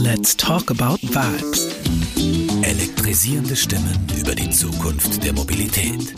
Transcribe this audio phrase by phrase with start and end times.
[0.00, 1.74] Let's talk about vibes.
[2.62, 6.14] Elektrisierende Stimmen über die Zukunft der Mobilität.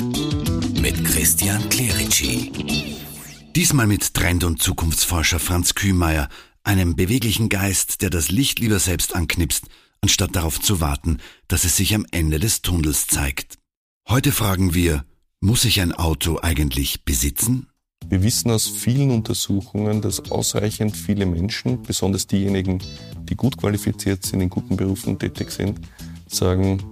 [0.79, 2.53] Mit Christian Clerici.
[3.57, 6.29] Diesmal mit Trend- und Zukunftsforscher Franz Kühmeier,
[6.63, 9.65] einem beweglichen Geist, der das Licht lieber selbst anknipst,
[10.03, 11.17] anstatt darauf zu warten,
[11.49, 13.57] dass es sich am Ende des Tunnels zeigt.
[14.07, 15.07] Heute fragen wir,
[15.41, 17.70] muss ich ein Auto eigentlich besitzen?
[18.09, 22.81] Wir wissen aus vielen Untersuchungen, dass ausreichend viele Menschen, besonders diejenigen,
[23.29, 25.81] die gut qualifiziert sind, in guten Berufen tätig sind,
[26.27, 26.83] sagen,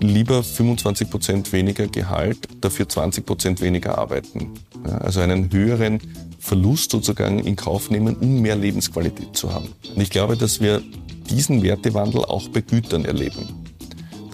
[0.00, 4.50] lieber 25 Prozent weniger Gehalt, dafür 20 Prozent weniger arbeiten.
[4.84, 6.00] Also einen höheren
[6.38, 9.68] Verlust sozusagen in Kauf nehmen, um mehr Lebensqualität zu haben.
[9.94, 10.82] Und ich glaube, dass wir
[11.28, 13.48] diesen Wertewandel auch bei Gütern erleben.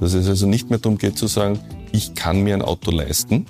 [0.01, 1.59] Dass es also nicht mehr darum geht zu sagen,
[1.93, 3.47] ich kann mir ein Auto leisten,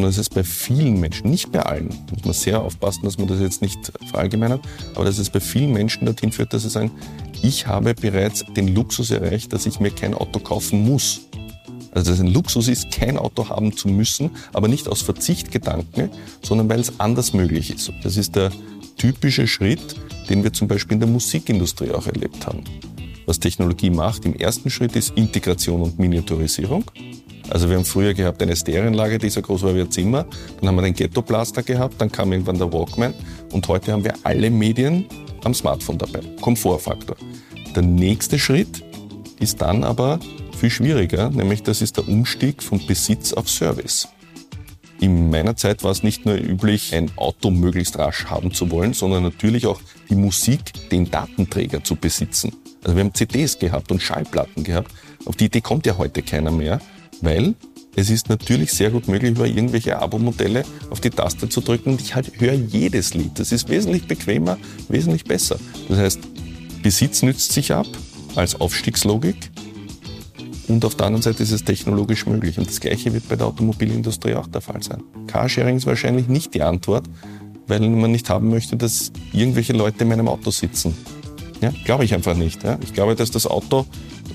[0.00, 3.38] sondern es bei vielen Menschen, nicht bei allen, muss man sehr aufpassen, dass man das
[3.38, 4.62] jetzt nicht verallgemeinert,
[4.94, 6.90] aber dass es bei vielen Menschen dorthin führt, dass sie sagen,
[7.42, 11.20] ich habe bereits den Luxus erreicht, dass ich mir kein Auto kaufen muss.
[11.92, 16.08] Also dass es ein Luxus ist, kein Auto haben zu müssen, aber nicht aus Verzichtgedanken,
[16.40, 17.92] sondern weil es anders möglich ist.
[18.02, 18.52] Das ist der
[18.96, 19.96] typische Schritt,
[20.30, 22.64] den wir zum Beispiel in der Musikindustrie auch erlebt haben.
[23.26, 26.84] Was Technologie macht im ersten Schritt ist Integration und Miniaturisierung.
[27.50, 30.24] Also wir haben früher gehabt eine Stereoanlage, die so groß war wie ein Zimmer.
[30.60, 33.12] Dann haben wir den Ghetto-Blaster gehabt, dann kam irgendwann der Walkman
[33.52, 35.06] und heute haben wir alle Medien
[35.44, 36.20] am Smartphone dabei.
[36.40, 37.16] Komfortfaktor.
[37.74, 38.84] Der nächste Schritt
[39.40, 40.20] ist dann aber
[40.56, 44.08] viel schwieriger, nämlich das ist der Umstieg von Besitz auf Service.
[45.00, 48.92] In meiner Zeit war es nicht nur üblich, ein Auto möglichst rasch haben zu wollen,
[48.92, 52.52] sondern natürlich auch die Musik, den Datenträger zu besitzen.
[52.84, 54.92] Also wir haben CDs gehabt und Schallplatten gehabt.
[55.24, 56.80] Auf die Idee kommt ja heute keiner mehr,
[57.22, 57.54] weil
[57.96, 62.00] es ist natürlich sehr gut möglich, über irgendwelche Abo-Modelle auf die Taste zu drücken und
[62.00, 63.38] ich halt höre jedes Lied.
[63.38, 65.58] Das ist wesentlich bequemer, wesentlich besser.
[65.88, 66.20] Das heißt,
[66.82, 67.86] Besitz nützt sich ab
[68.36, 69.50] als Aufstiegslogik
[70.68, 72.58] und auf der anderen Seite ist es technologisch möglich.
[72.58, 75.02] Und das Gleiche wird bei der Automobilindustrie auch der Fall sein.
[75.26, 77.06] Carsharing ist wahrscheinlich nicht die Antwort,
[77.66, 80.94] weil man nicht haben möchte, dass irgendwelche Leute in meinem Auto sitzen.
[81.60, 82.64] Ja, glaube ich einfach nicht.
[82.64, 82.78] Ja.
[82.82, 83.86] Ich glaube, dass das Auto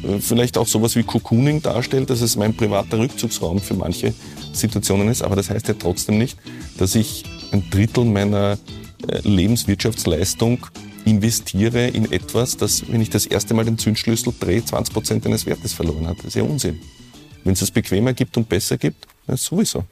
[0.04, 4.14] äh, vielleicht auch sowas wie Cocooning darstellt, dass es mein privater Rückzugsraum für manche
[4.54, 5.24] Situationen ist.
[5.24, 6.38] Aber das heißt ja trotzdem nicht,
[6.78, 8.58] dass ich ein Drittel meiner
[9.08, 10.68] äh, Lebenswirtschaftsleistung
[11.06, 15.46] investiere in etwas, das, wenn ich das erste Mal den Zündschlüssel drehe, 20 Prozent eines
[15.46, 16.18] Wertes verloren hat.
[16.20, 16.80] Das ist ja Unsinn.
[17.44, 19.84] Wenn es es bequemer gibt und besser gibt, dann sowieso.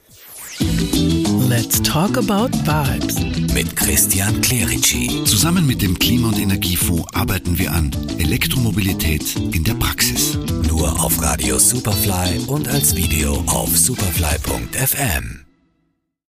[1.49, 3.32] Let's talk about vibes.
[3.53, 5.23] Mit Christian Clerici.
[5.25, 10.37] Zusammen mit dem Klima- und Energiefonds arbeiten wir an Elektromobilität in der Praxis.
[10.67, 15.42] Nur auf Radio Superfly und als Video auf superfly.fm.